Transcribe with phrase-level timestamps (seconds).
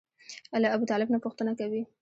[0.63, 1.81] له ابوطالب نه پوښتنه کوي.